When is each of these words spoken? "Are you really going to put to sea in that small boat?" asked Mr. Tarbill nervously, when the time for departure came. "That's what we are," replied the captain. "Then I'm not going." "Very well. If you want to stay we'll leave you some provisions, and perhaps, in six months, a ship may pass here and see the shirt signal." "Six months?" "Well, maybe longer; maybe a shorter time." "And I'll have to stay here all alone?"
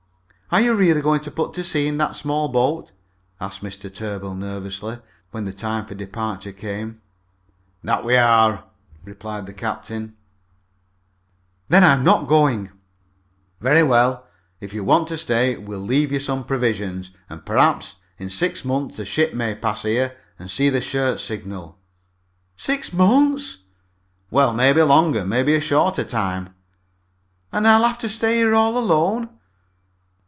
"Are 0.53 0.59
you 0.59 0.73
really 0.73 0.99
going 1.01 1.21
to 1.21 1.31
put 1.31 1.53
to 1.53 1.63
sea 1.63 1.87
in 1.87 1.97
that 1.99 2.13
small 2.13 2.49
boat?" 2.49 2.91
asked 3.39 3.63
Mr. 3.63 3.89
Tarbill 3.89 4.35
nervously, 4.35 4.99
when 5.31 5.45
the 5.45 5.53
time 5.53 5.85
for 5.85 5.95
departure 5.95 6.51
came. 6.51 6.99
"That's 7.85 7.99
what 7.99 8.05
we 8.05 8.17
are," 8.17 8.65
replied 9.05 9.45
the 9.45 9.53
captain. 9.53 10.17
"Then 11.69 11.85
I'm 11.85 12.03
not 12.03 12.27
going." 12.27 12.69
"Very 13.61 13.81
well. 13.81 14.27
If 14.59 14.73
you 14.73 14.83
want 14.83 15.07
to 15.07 15.17
stay 15.17 15.55
we'll 15.55 15.79
leave 15.79 16.11
you 16.11 16.19
some 16.19 16.43
provisions, 16.43 17.11
and 17.29 17.45
perhaps, 17.45 17.95
in 18.17 18.29
six 18.29 18.65
months, 18.65 18.99
a 18.99 19.05
ship 19.05 19.33
may 19.33 19.55
pass 19.55 19.83
here 19.83 20.17
and 20.37 20.51
see 20.51 20.67
the 20.69 20.81
shirt 20.81 21.21
signal." 21.21 21.77
"Six 22.57 22.91
months?" 22.91 23.59
"Well, 24.29 24.53
maybe 24.53 24.81
longer; 24.81 25.23
maybe 25.25 25.55
a 25.55 25.61
shorter 25.61 26.03
time." 26.03 26.53
"And 27.53 27.65
I'll 27.65 27.85
have 27.85 27.99
to 27.99 28.09
stay 28.09 28.35
here 28.39 28.53
all 28.53 28.77
alone?" 28.77 29.29